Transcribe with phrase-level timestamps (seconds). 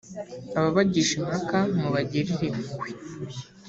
[0.57, 2.89] ababagisha impaka mubagirire impuhwe